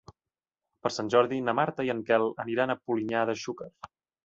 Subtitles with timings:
[0.85, 3.73] Per Sant Jordi na Marta i en Quel aniran a Polinyà de Xúquer.